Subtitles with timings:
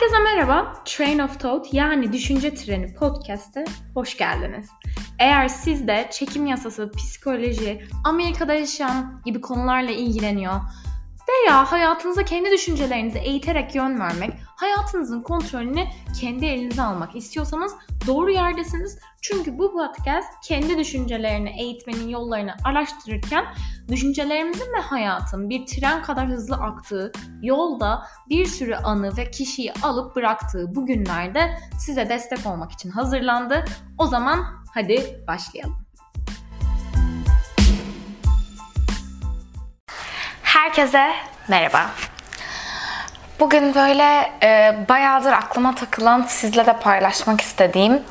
[0.00, 0.82] Herkese merhaba.
[0.84, 4.68] Train of Thought yani Düşünce Treni podcast'e hoş geldiniz.
[5.18, 10.60] Eğer siz de çekim yasası, psikoloji, Amerika'da yaşayan gibi konularla ilgileniyor
[11.28, 14.30] veya hayatınıza kendi düşüncelerinizi eğiterek yön vermek,
[14.60, 15.84] hayatınızın kontrolünü
[16.20, 17.74] kendi elinize almak istiyorsanız
[18.06, 18.98] doğru yerdesiniz.
[19.22, 23.44] Çünkü bu podcast kendi düşüncelerini eğitmenin yollarını araştırırken
[23.88, 30.16] düşüncelerimizin ve hayatın bir tren kadar hızlı aktığı yolda bir sürü anı ve kişiyi alıp
[30.16, 33.64] bıraktığı bu günlerde size destek olmak için hazırlandı.
[33.98, 35.76] O zaman hadi başlayalım.
[40.42, 41.12] Herkese
[41.48, 41.90] merhaba.
[43.40, 48.02] Bugün böyle e, bayağıdır aklıma takılan sizle de paylaşmak istediğim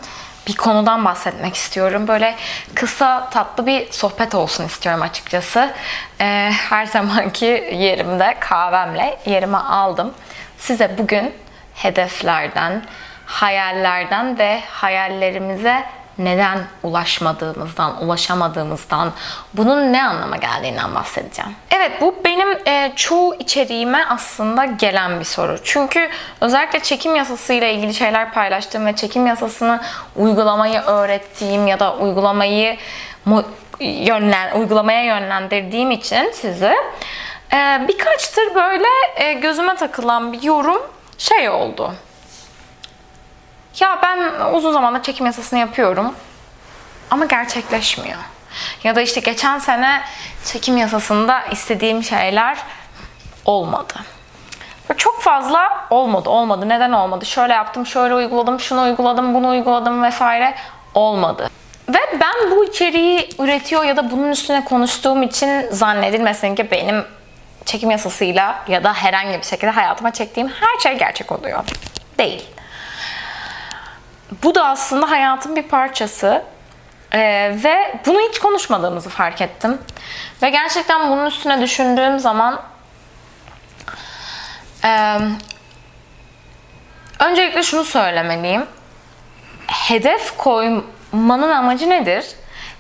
[0.48, 2.08] bir konudan bahsetmek istiyorum.
[2.08, 2.36] Böyle
[2.76, 5.74] kısa tatlı bir sohbet olsun istiyorum açıkçası.
[6.22, 10.14] E, her zamanki yerimde kahvemle yerime aldım.
[10.58, 11.34] Size bugün
[11.76, 12.84] hedeflerden,
[13.26, 15.86] hayallerden ve hayallerimize
[16.20, 19.12] neden ulaşmadığımızdan, ulaşamadığımızdan,
[19.54, 21.52] bunun ne anlama geldiğinden bahsedeceğim.
[21.72, 25.58] Evet bu benim e, çoğu içeriğime aslında gelen bir soru.
[25.64, 26.10] Çünkü
[26.42, 29.82] özellikle çekim yasasıyla ilgili şeyler paylaştığım ve çekim yasasını
[30.16, 32.78] uygulamayı öğrettiğim ya da uygulamayı
[33.80, 36.76] yönlen, uygulamaya yönlendirdiğim için sizi
[37.54, 40.82] e, birkaçtır böyle e, gözüme takılan bir yorum
[41.18, 41.94] şey oldu.
[43.80, 46.16] Ya ben uzun zamandır çekim yasasını yapıyorum
[47.12, 48.20] ama gerçekleşmiyor.
[48.84, 50.02] Ya da işte geçen sene
[50.46, 52.58] çekim yasasında istediğim şeyler
[53.46, 53.94] olmadı.
[54.98, 56.70] Çok fazla olmadı, olmadı.
[56.70, 57.26] Neden olmadı?
[57.26, 60.56] Şöyle yaptım, şöyle uyguladım, şunu uyguladım, bunu uyguladım vesaire
[60.94, 61.50] olmadı.
[61.90, 67.06] Ve ben bu içeriği üretiyor ya da bunun üstüne konuştuğum için zannedilmesin ki benim
[67.66, 71.64] çekim yasasıyla ya da herhangi bir şekilde hayatıma çektiğim her şey gerçek oluyor.
[72.18, 72.46] Değil.
[74.44, 76.44] Bu da aslında hayatın bir parçası.
[77.14, 79.78] Ee, ve bunu hiç konuşmadığımızı fark ettim.
[80.42, 82.62] Ve gerçekten bunun üstüne düşündüğüm zaman
[84.86, 85.18] e,
[87.20, 88.66] öncelikle şunu söylemeliyim.
[89.68, 92.26] Hedef koymanın amacı nedir?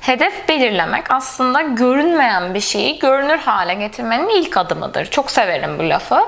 [0.01, 5.05] Hedef belirlemek aslında görünmeyen bir şeyi görünür hale getirmenin ilk adımıdır.
[5.05, 6.21] Çok severim bu lafı.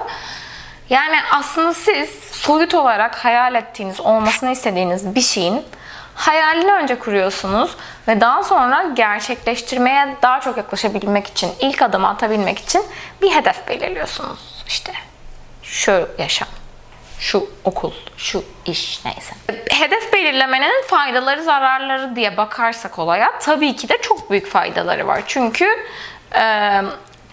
[0.91, 5.66] Yani aslında siz soyut olarak hayal ettiğiniz, olmasını istediğiniz bir şeyin
[6.16, 7.75] hayalini önce kuruyorsunuz
[8.07, 12.84] ve daha sonra gerçekleştirmeye daha çok yaklaşabilmek için, ilk adımı atabilmek için
[13.22, 14.63] bir hedef belirliyorsunuz.
[14.68, 14.91] İşte
[15.63, 16.47] şu yaşam,
[17.19, 19.35] şu okul, şu iş neyse.
[19.69, 25.24] Hedef belirlemenin faydaları, zararları diye bakarsak olaya tabii ki de çok büyük faydaları var.
[25.28, 25.68] Çünkü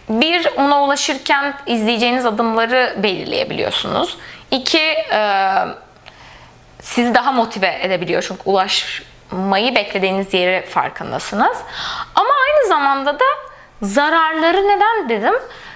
[0.09, 4.19] bir, ona ulaşırken izleyeceğiniz adımları belirleyebiliyorsunuz.
[4.51, 5.55] İki, e,
[6.83, 11.59] sizi daha motive edebiliyor çünkü ulaşmayı beklediğiniz yeri farkındasınız.
[12.15, 13.25] Ama aynı zamanda da
[13.83, 15.35] zararları neden dedim?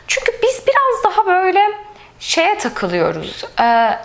[0.08, 1.60] Çünkü biz biraz daha böyle
[2.20, 3.44] şeye takılıyoruz.
[3.60, 3.98] Ee,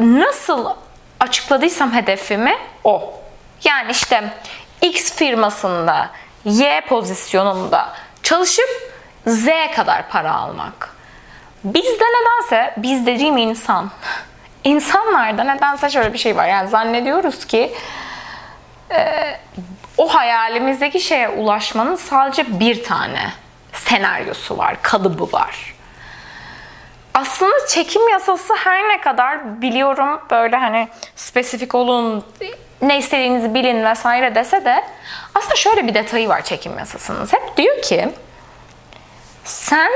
[0.00, 0.70] nasıl
[1.20, 3.20] açıkladıysam hedefimi o.
[3.64, 4.24] Yani işte
[4.82, 6.10] X firmasında
[6.44, 7.92] Y pozisyonunda
[8.24, 8.94] çalışıp
[9.26, 10.94] Z kadar para almak.
[11.64, 13.90] Bizde nedense, biz dediğim insan,
[14.64, 16.48] insanlarda nedense şöyle bir şey var.
[16.48, 17.74] Yani zannediyoruz ki
[18.90, 19.24] e,
[19.98, 23.32] o hayalimizdeki şeye ulaşmanın sadece bir tane
[23.72, 25.74] senaryosu var, kalıbı var.
[27.14, 32.24] Aslında çekim yasası her ne kadar biliyorum böyle hani spesifik olun,
[32.88, 34.84] ne istediğinizi bilin vesaire dese de
[35.34, 37.26] aslında şöyle bir detayı var çekim yasasının.
[37.32, 38.08] Hep diyor ki
[39.44, 39.92] sen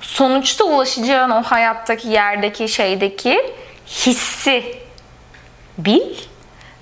[0.00, 3.54] sonuçta ulaşacağın o hayattaki yerdeki şeydeki
[3.86, 4.78] hissi
[5.78, 6.16] bil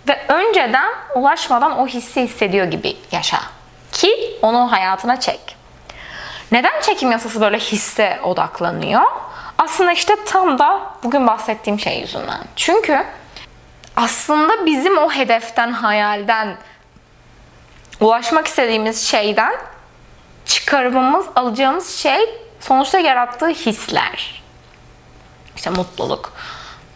[0.09, 3.41] ve önceden ulaşmadan o hissi hissediyor gibi yaşa.
[3.93, 5.57] Ki onu hayatına çek.
[6.53, 9.03] Neden çekim yasası böyle hisse odaklanıyor?
[9.59, 12.41] Aslında işte tam da bugün bahsettiğim şey yüzünden.
[12.57, 13.05] Çünkü
[13.99, 16.57] aslında bizim o hedeften, hayalden,
[18.01, 19.55] ulaşmak istediğimiz şeyden
[20.47, 22.21] çıkarımımız, alacağımız şey
[22.61, 24.43] sonuçta yarattığı hisler.
[25.57, 26.33] İşte mutluluk,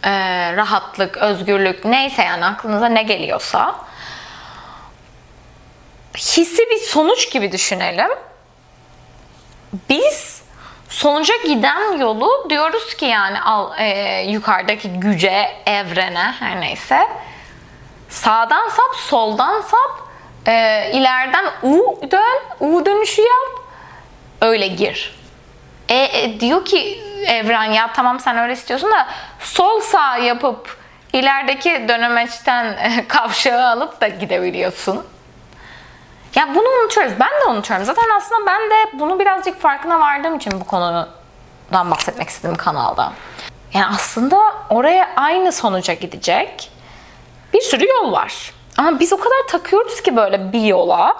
[0.03, 0.11] e,
[0.55, 3.75] rahatlık, özgürlük neyse yani aklınıza ne geliyorsa
[6.15, 8.09] hissi bir sonuç gibi düşünelim.
[9.89, 10.32] Biz
[11.03, 17.07] sonuca giden yolu diyoruz ki yani al, e, yukarıdaki güce, evrene her neyse
[18.09, 20.07] sağdan sap, soldan sap,
[20.47, 23.65] e, ileriden U dön, U dönüşü yap,
[24.41, 25.15] öyle gir.
[25.89, 29.07] E, e, diyor ki evren ya tamam sen öyle istiyorsun da
[29.39, 30.77] sol sağ yapıp
[31.13, 32.77] ilerideki dönemeçten
[33.07, 35.12] kavşağı alıp da gidebiliyorsun.
[36.35, 37.13] Ya bunu unutuyoruz.
[37.19, 37.85] Ben de unutuyorum.
[37.85, 41.07] Zaten aslında ben de bunu birazcık farkına vardığım için bu konudan
[41.71, 43.13] bahsetmek istedim kanalda.
[43.73, 44.39] Yani aslında
[44.69, 46.71] oraya aynı sonuca gidecek
[47.53, 48.53] bir sürü yol var.
[48.77, 51.15] Ama biz o kadar takıyoruz ki böyle bir yola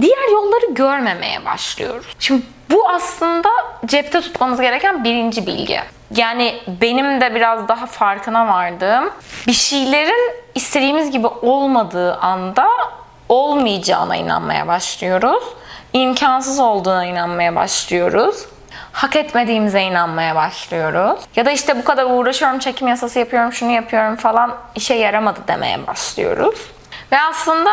[0.00, 2.06] diğer yolları görmemeye başlıyoruz.
[2.18, 3.48] Şimdi bu aslında
[3.86, 5.80] cepte tutmamız gereken birinci bilgi.
[6.10, 9.10] Yani benim de biraz daha farkına vardığım
[9.46, 12.68] bir şeylerin istediğimiz gibi olmadığı anda
[13.28, 15.44] olmayacağına inanmaya başlıyoruz.
[15.92, 18.46] İmkansız olduğuna inanmaya başlıyoruz.
[18.92, 21.20] Hak etmediğimize inanmaya başlıyoruz.
[21.36, 25.86] Ya da işte bu kadar uğraşıyorum, çekim yasası yapıyorum, şunu yapıyorum falan işe yaramadı demeye
[25.86, 26.70] başlıyoruz.
[27.12, 27.70] Ve aslında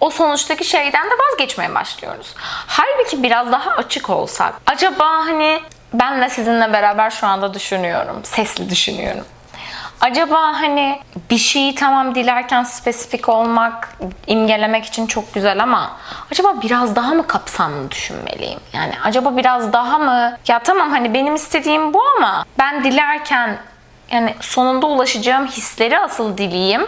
[0.00, 2.34] o sonuçtaki şeyden de vazgeçmeye başlıyoruz.
[2.66, 4.54] Halbuki biraz daha açık olsak.
[4.66, 5.60] Acaba hani
[5.94, 8.20] ben de sizinle beraber şu anda düşünüyorum.
[8.24, 9.24] Sesli düşünüyorum.
[10.00, 11.00] Acaba hani
[11.30, 13.96] bir şeyi tamam dilerken spesifik olmak,
[14.26, 15.96] imgelemek için çok güzel ama
[16.32, 18.60] acaba biraz daha mı kapsamlı düşünmeliyim?
[18.72, 23.58] Yani acaba biraz daha mı ya tamam hani benim istediğim bu ama ben dilerken
[24.10, 26.86] yani sonunda ulaşacağım hisleri asıl dileyim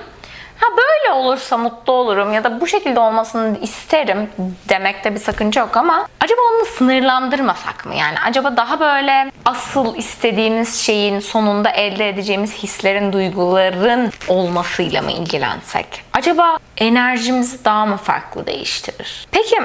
[0.61, 4.31] Ha böyle olursa mutlu olurum ya da bu şekilde olmasını isterim
[4.69, 7.95] demekte bir sakınca yok ama acaba onu sınırlandırmasak mı?
[7.95, 16.05] Yani acaba daha böyle asıl istediğimiz şeyin sonunda elde edeceğimiz hislerin, duyguların olmasıyla mı ilgilensek?
[16.13, 19.27] Acaba enerjimizi daha mı farklı değiştirir?
[19.31, 19.57] Peki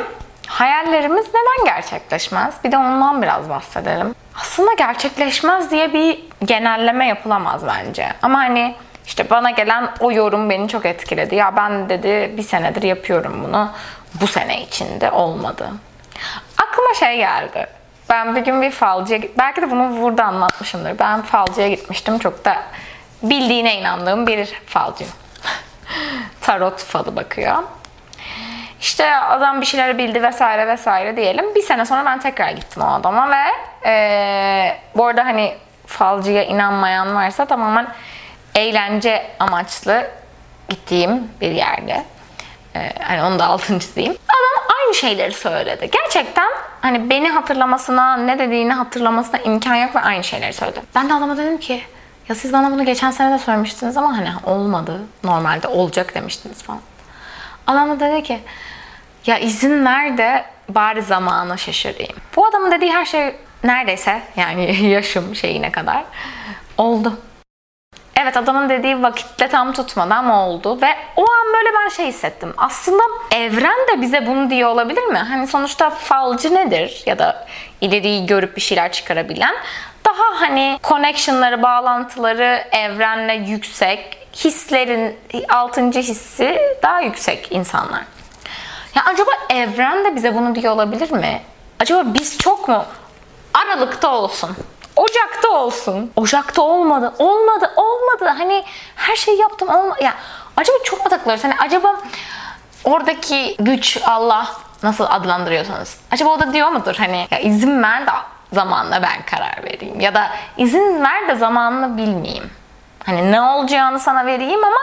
[0.47, 2.55] hayallerimiz neden gerçekleşmez?
[2.63, 4.15] Bir de ondan biraz bahsedelim.
[4.41, 8.07] Aslında gerçekleşmez diye bir genelleme yapılamaz bence.
[8.21, 11.35] Ama hani işte bana gelen o yorum beni çok etkiledi.
[11.35, 13.71] Ya ben dedi bir senedir yapıyorum bunu.
[14.21, 15.69] Bu sene içinde olmadı.
[16.57, 17.67] Aklıma şey geldi.
[18.09, 20.99] Ben bir gün bir falcıya belki de bunu burada anlatmışımdır.
[20.99, 22.19] Ben falcıya gitmiştim.
[22.19, 22.63] Çok da
[23.23, 25.05] bildiğine inandığım bir falcı.
[26.41, 27.63] Tarot falı bakıyor.
[28.81, 31.55] İşte adam bir şeyler bildi vesaire vesaire diyelim.
[31.55, 33.43] Bir sene sonra ben tekrar gittim o adama ve
[33.85, 35.55] ee, bu arada hani
[35.85, 37.87] falcıya inanmayan varsa tamamen
[38.55, 40.07] eğlence amaçlı
[40.69, 42.05] gittiğim bir yerde.
[42.75, 44.11] Ee, hani onu da altını çizeyim.
[44.11, 45.89] Adam aynı şeyleri söyledi.
[45.91, 50.81] Gerçekten hani beni hatırlamasına, ne dediğini hatırlamasına imkan yok ve aynı şeyleri söyledi.
[50.95, 51.83] Ben de adama dedim ki
[52.29, 55.01] ya siz bana bunu geçen sene de söylemiştiniz ama hani olmadı.
[55.23, 56.81] Normalde olacak demiştiniz falan.
[57.67, 58.39] Adam da dedi ki
[59.25, 62.15] ya izin ver de bari zamanı şaşırayım.
[62.35, 66.03] Bu adamın dediği her şey neredeyse yani yaşım şeyine kadar
[66.77, 67.19] oldu.
[68.25, 72.53] Evet adamın dediği vakitle tam tutmadı ama oldu ve o an böyle ben şey hissettim.
[72.57, 75.17] Aslında evren de bize bunu diyor olabilir mi?
[75.17, 77.47] Hani sonuçta falcı nedir ya da
[77.81, 79.55] ileriyi görüp bir şeyler çıkarabilen
[80.05, 85.17] daha hani connectionları, bağlantıları evrenle yüksek, hislerin
[85.49, 88.01] altıncı hissi daha yüksek insanlar.
[88.95, 91.41] Ya acaba evren de bize bunu diyor olabilir mi?
[91.79, 92.85] Acaba biz çok mu
[93.53, 94.57] aralıkta olsun?
[94.95, 96.11] Ocakta olsun.
[96.15, 97.13] Ocakta olmadı.
[97.19, 97.71] Olmadı.
[97.75, 98.25] Olmadı.
[98.37, 98.63] Hani
[98.95, 99.69] her şeyi yaptım.
[99.69, 100.03] Olmadı.
[100.03, 100.13] Ya
[100.57, 101.43] acaba çok mu takılıyoruz?
[101.43, 101.95] Hani acaba
[102.83, 104.47] oradaki güç Allah
[104.83, 105.97] nasıl adlandırıyorsanız.
[106.11, 106.95] Acaba o da diyor mudur?
[106.97, 108.11] Hani ya izin ver de
[108.53, 109.99] zamanla ben karar vereyim.
[109.99, 112.51] Ya da izin ver de zamanla bilmeyeyim.
[113.05, 114.79] Hani ne olacağını sana vereyim ama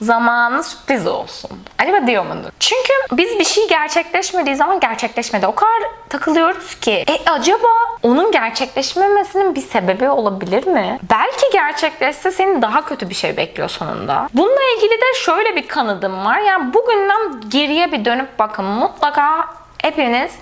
[0.00, 1.50] zamanı sürpriz olsun.
[1.78, 2.50] Acaba diyor mudur?
[2.60, 5.46] Çünkü biz bir şey gerçekleşmediği zaman gerçekleşmedi.
[5.46, 5.72] O kadar
[6.08, 7.04] takılıyoruz ki.
[7.08, 7.68] E acaba
[8.02, 10.98] onun gerçekleşmemesinin bir sebebi olabilir mi?
[11.10, 14.28] Belki gerçekleşse seni daha kötü bir şey bekliyor sonunda.
[14.34, 16.38] Bununla ilgili de şöyle bir kanıdım var.
[16.38, 18.64] Yani bugünden geriye bir dönüp bakın.
[18.64, 19.48] Mutlaka
[19.82, 20.32] hepiniz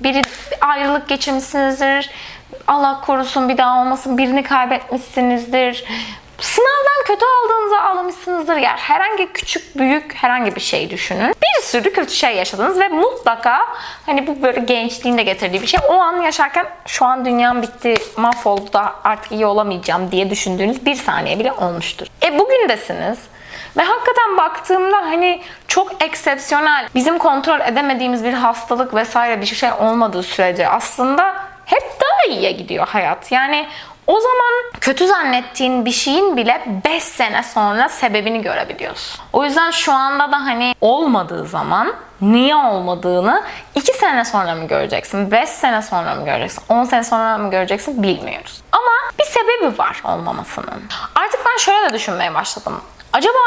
[0.00, 0.26] bir
[0.60, 2.10] ayrılık geçirmişsinizdir.
[2.66, 5.84] Allah korusun bir daha olmasın birini kaybetmişsinizdir
[6.40, 8.56] Sınavdan kötü aldığınızı ağlamışsınızdır.
[8.56, 11.34] Yani herhangi küçük büyük herhangi bir şey düşünün.
[11.42, 13.66] Bir sürü kötü şey yaşadınız ve mutlaka
[14.06, 15.80] hani bu böyle gençliğin de getirdiği bir şey.
[15.88, 20.94] O an yaşarken şu an dünyam bitti, mahvoldu da artık iyi olamayacağım diye düşündüğünüz bir
[20.94, 22.06] saniye bile olmuştur.
[22.22, 23.18] E bugündesiniz.
[23.76, 30.22] Ve hakikaten baktığımda hani çok eksepsiyonel, bizim kontrol edemediğimiz bir hastalık vesaire bir şey olmadığı
[30.22, 33.32] sürece aslında hep daha iyiye gidiyor hayat.
[33.32, 33.66] Yani
[34.06, 39.24] o zaman kötü zannettiğin bir şeyin bile 5 sene sonra sebebini görebiliyorsun.
[39.32, 43.42] O yüzden şu anda da hani olmadığı zaman niye olmadığını
[43.74, 48.02] 2 sene sonra mı göreceksin, 5 sene sonra mı göreceksin, 10 sene sonra mı göreceksin
[48.02, 48.62] bilmiyoruz.
[48.72, 50.82] Ama bir sebebi var olmamasının.
[51.14, 52.80] Artık ben şöyle de düşünmeye başladım.
[53.12, 53.38] Acaba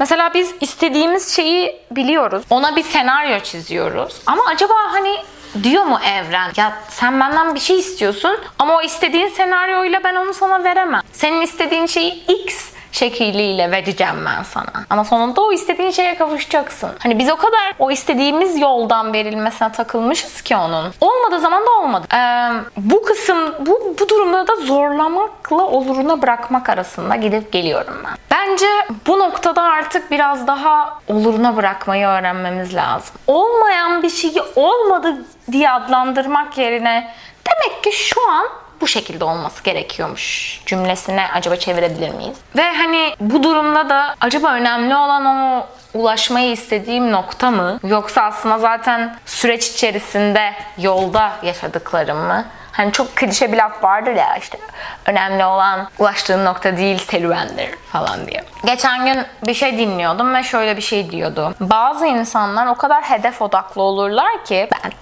[0.00, 2.44] Mesela biz istediğimiz şeyi biliyoruz.
[2.50, 4.16] Ona bir senaryo çiziyoruz.
[4.26, 5.16] Ama acaba hani
[5.62, 6.52] diyor mu evren?
[6.56, 11.00] Ya sen benden bir şey istiyorsun ama o istediğin senaryoyla ben onu sana veremem.
[11.12, 14.66] Senin istediğin şeyi X şekliyle vereceğim ben sana.
[14.90, 16.90] Ama sonunda o istediğin şeye kavuşacaksın.
[16.98, 20.94] Hani biz o kadar o istediğimiz yoldan verilmesine takılmışız ki onun.
[21.00, 22.06] Olmadığı zaman da olmadı.
[22.14, 28.12] Ee, bu kısım, bu, bu durumda da zorlamakla oluruna bırakmak arasında gidip geliyorum ben.
[28.30, 28.66] Bence
[29.06, 33.14] bu noktada artık biraz daha oluruna bırakmayı öğrenmemiz lazım.
[33.26, 35.14] Olmayan bir şeyi olmadı
[35.52, 37.14] diye adlandırmak yerine
[37.46, 38.46] demek ki şu an
[38.80, 42.38] bu şekilde olması gerekiyormuş cümlesine acaba çevirebilir miyiz?
[42.56, 47.80] Ve hani bu durumda da acaba önemli olan o ulaşmayı istediğim nokta mı?
[47.84, 52.44] Yoksa aslında zaten süreç içerisinde yolda yaşadıklarım mı?
[52.72, 54.58] Hani çok klişe bir laf vardır ya işte
[55.06, 58.44] önemli olan ulaştığın nokta değil serüvendir falan diye.
[58.64, 61.54] Geçen gün bir şey dinliyordum ve şöyle bir şey diyordu.
[61.60, 64.92] Bazı insanlar o kadar hedef odaklı olurlar ki ben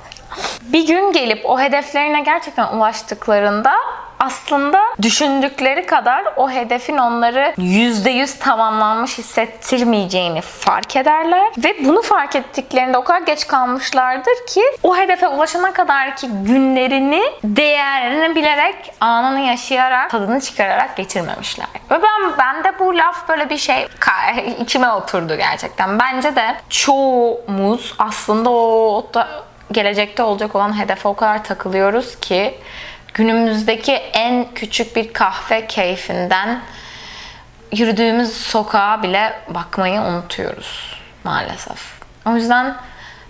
[0.62, 3.72] bir gün gelip o hedeflerine gerçekten ulaştıklarında
[4.20, 11.52] aslında düşündükleri kadar o hedefin onları %100 tamamlanmış hissettirmeyeceğini fark ederler.
[11.58, 17.22] Ve bunu fark ettiklerinde o kadar geç kalmışlardır ki o hedefe ulaşana kadar ki günlerini
[17.44, 21.66] değerini bilerek, anını yaşayarak, tadını çıkararak geçirmemişler.
[21.90, 23.88] Ve ben bende bu laf böyle bir şey
[24.60, 25.98] içime oturdu gerçekten.
[25.98, 32.58] Bence de çoğumuz aslında o da gelecekte olacak olan hedefe o kadar takılıyoruz ki
[33.14, 36.60] günümüzdeki en küçük bir kahve keyfinden
[37.72, 41.98] yürüdüğümüz sokağa bile bakmayı unutuyoruz maalesef.
[42.26, 42.76] O yüzden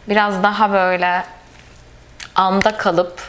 [0.09, 1.25] biraz daha böyle
[2.35, 3.23] anda kalıp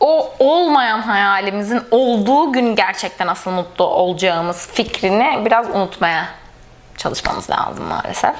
[0.00, 6.28] o olmayan hayalimizin olduğu gün gerçekten asıl mutlu olacağımız fikrini biraz unutmaya
[6.96, 8.34] çalışmamız lazım maalesef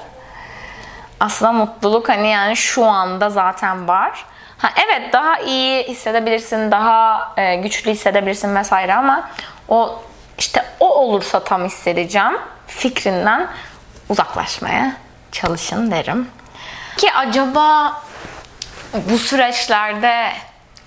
[1.20, 4.24] aslında mutluluk hani yani şu anda zaten var.
[4.58, 9.30] Ha evet daha iyi hissedebilirsin, daha e, güçlü hissedebilirsin vesaire ama
[9.68, 10.02] o
[10.38, 13.46] işte o olursa tam hissedeceğim fikrinden
[14.08, 14.92] uzaklaşmaya
[15.32, 16.28] çalışın derim.
[16.96, 18.00] Ki acaba
[18.94, 20.32] bu süreçlerde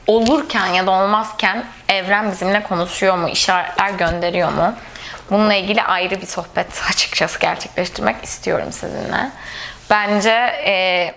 [0.07, 4.73] olurken ya da olmazken evren bizimle konuşuyor mu, işaretler gönderiyor mu?
[5.32, 9.30] Bununla ilgili ayrı bir sohbet açıkçası gerçekleştirmek istiyorum sizinle.
[9.89, 10.32] Bence
[10.65, 11.13] e,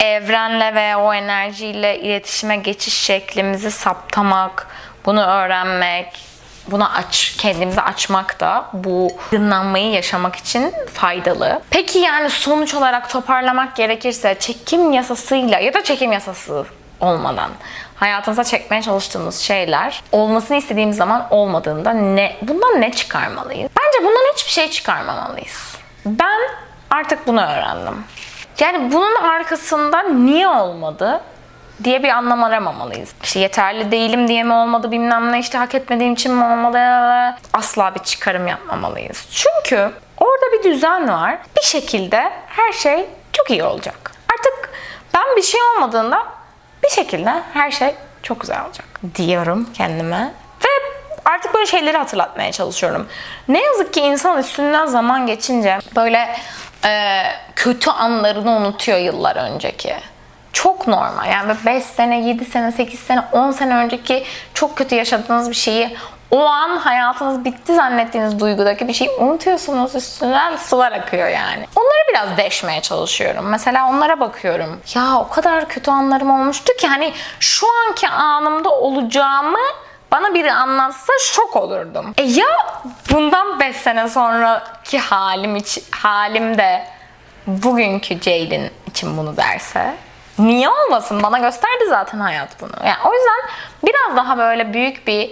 [0.00, 4.66] evrenle ve o enerjiyle iletişime geçiş şeklimizi saptamak,
[5.06, 6.26] bunu öğrenmek,
[6.70, 11.62] bunu aç, kendimizi açmak da bu dinlenmeyi yaşamak için faydalı.
[11.70, 16.66] Peki yani sonuç olarak toparlamak gerekirse çekim yasasıyla ya da çekim yasası
[17.00, 17.50] olmadan
[17.96, 23.70] hayatınıza çekmeye çalıştığımız şeyler olmasını istediğimiz zaman olmadığında ne bundan ne çıkarmalıyız?
[23.78, 25.76] Bence bundan hiçbir şey çıkarmamalıyız.
[26.06, 26.40] Ben
[26.90, 28.04] Artık bunu öğrendim.
[28.60, 31.20] Yani bunun arkasında niye olmadı
[31.84, 33.14] diye bir anlam aramamalıyız.
[33.22, 36.78] İşte yeterli değilim diye mi olmadı bilmem ne işte hak etmediğim için mi olmadı
[37.52, 39.26] asla bir çıkarım yapmamalıyız.
[39.30, 41.38] Çünkü orada bir düzen var.
[41.56, 44.12] Bir şekilde her şey çok iyi olacak.
[44.32, 44.70] Artık
[45.14, 46.26] ben bir şey olmadığında
[46.86, 50.32] bir şekilde her şey çok güzel olacak diyorum kendime.
[50.64, 50.68] Ve
[51.24, 53.08] artık böyle şeyleri hatırlatmaya çalışıyorum.
[53.48, 56.36] Ne yazık ki insan üstünden zaman geçince böyle
[56.84, 57.22] e,
[57.56, 59.94] kötü anlarını unutuyor yıllar önceki.
[60.52, 61.32] Çok normal.
[61.32, 64.24] Yani 5 sene, 7 sene, 8 sene, 10 sene önceki
[64.54, 65.96] çok kötü yaşadığınız bir şeyi
[66.36, 71.66] o an hayatınız bitti zannettiğiniz duygudaki bir şeyi unutuyorsunuz üstünden sular akıyor yani.
[71.76, 73.44] Onları biraz deşmeye çalışıyorum.
[73.48, 74.80] Mesela onlara bakıyorum.
[74.94, 79.58] Ya o kadar kötü anlarım olmuştu ki hani şu anki anımda olacağımı
[80.12, 82.14] bana biri anlatsa şok olurdum.
[82.18, 82.46] E ya
[83.12, 86.84] bundan 5 sene sonraki halim için, halim de
[87.46, 89.94] bugünkü Ceylin için bunu derse?
[90.38, 91.22] Niye olmasın?
[91.22, 92.72] Bana gösterdi zaten hayat bunu.
[92.84, 93.40] Yani o yüzden
[93.84, 95.30] biraz daha böyle büyük bir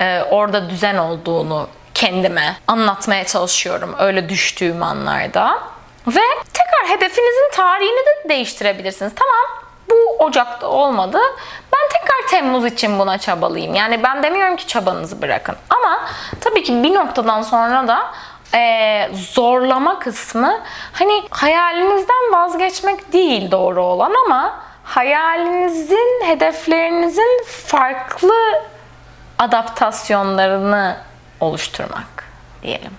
[0.00, 5.58] e, orada düzen olduğunu kendime anlatmaya çalışıyorum öyle düştüğüm anlarda.
[6.06, 6.20] Ve
[6.52, 9.12] tekrar hedefinizin tarihini de değiştirebilirsiniz.
[9.16, 11.18] Tamam bu Ocak'ta olmadı.
[11.72, 13.74] Ben tekrar Temmuz için buna çabalayayım.
[13.74, 15.56] Yani ben demiyorum ki çabanızı bırakın.
[15.70, 16.00] Ama
[16.40, 18.10] tabii ki bir noktadan sonra da
[18.54, 20.60] e, zorlama kısmı
[20.92, 28.34] hani hayalinizden vazgeçmek değil doğru olan ama hayalinizin, hedeflerinizin farklı
[29.40, 30.96] adaptasyonlarını
[31.40, 32.24] oluşturmak
[32.62, 32.92] diyelim.